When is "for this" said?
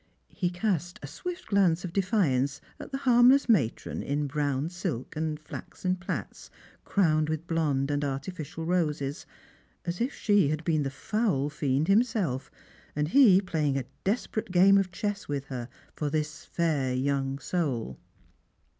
15.95-16.45